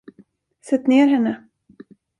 Sätt 0.61 0.87
ner 0.87 1.05
henne! 1.07 1.47